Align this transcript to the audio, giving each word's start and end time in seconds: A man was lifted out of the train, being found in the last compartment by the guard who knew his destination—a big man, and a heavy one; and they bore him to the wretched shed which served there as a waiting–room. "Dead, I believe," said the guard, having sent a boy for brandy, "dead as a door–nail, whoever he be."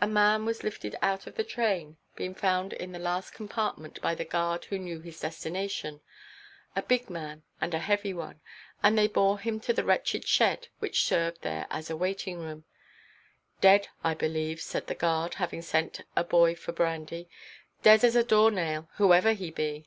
A 0.00 0.06
man 0.06 0.46
was 0.46 0.62
lifted 0.64 0.96
out 1.02 1.26
of 1.26 1.34
the 1.34 1.44
train, 1.44 1.98
being 2.16 2.34
found 2.34 2.72
in 2.72 2.92
the 2.92 2.98
last 2.98 3.34
compartment 3.34 4.00
by 4.00 4.14
the 4.14 4.24
guard 4.24 4.64
who 4.64 4.78
knew 4.78 4.98
his 5.02 5.20
destination—a 5.20 6.82
big 6.84 7.10
man, 7.10 7.42
and 7.60 7.74
a 7.74 7.78
heavy 7.78 8.14
one; 8.14 8.40
and 8.82 8.96
they 8.96 9.06
bore 9.08 9.38
him 9.38 9.60
to 9.60 9.74
the 9.74 9.84
wretched 9.84 10.26
shed 10.26 10.68
which 10.78 11.04
served 11.04 11.42
there 11.42 11.66
as 11.68 11.90
a 11.90 11.98
waiting–room. 11.98 12.64
"Dead, 13.60 13.88
I 14.02 14.14
believe," 14.14 14.62
said 14.62 14.86
the 14.86 14.94
guard, 14.94 15.34
having 15.34 15.60
sent 15.60 16.00
a 16.16 16.24
boy 16.24 16.54
for 16.54 16.72
brandy, 16.72 17.28
"dead 17.82 18.04
as 18.04 18.16
a 18.16 18.24
door–nail, 18.24 18.88
whoever 18.94 19.34
he 19.34 19.50
be." 19.50 19.86